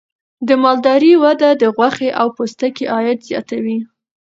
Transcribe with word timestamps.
د 0.47 0.49
مالدارۍ 0.63 1.13
وده 1.23 1.49
د 1.61 1.63
غوښې 1.75 2.09
او 2.19 2.27
پوستکي 2.35 2.85
عاید 2.93 3.19
زیاتوي. 3.29 3.77